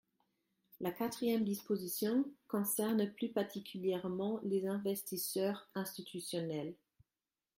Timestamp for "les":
4.41-4.65